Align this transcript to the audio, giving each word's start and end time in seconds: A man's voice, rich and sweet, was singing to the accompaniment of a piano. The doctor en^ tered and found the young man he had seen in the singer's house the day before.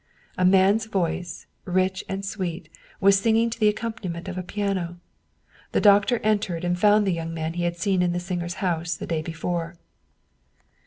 A 0.35 0.43
man's 0.43 0.87
voice, 0.87 1.45
rich 1.63 2.03
and 2.09 2.25
sweet, 2.25 2.69
was 2.99 3.19
singing 3.19 3.51
to 3.51 3.59
the 3.59 3.67
accompaniment 3.67 4.27
of 4.27 4.35
a 4.35 4.41
piano. 4.41 4.97
The 5.73 5.79
doctor 5.79 6.17
en^ 6.21 6.39
tered 6.39 6.63
and 6.63 6.75
found 6.75 7.05
the 7.05 7.13
young 7.13 7.35
man 7.35 7.53
he 7.53 7.65
had 7.65 7.77
seen 7.77 8.01
in 8.01 8.11
the 8.11 8.19
singer's 8.19 8.55
house 8.65 8.95
the 8.95 9.05
day 9.05 9.21
before. 9.21 9.75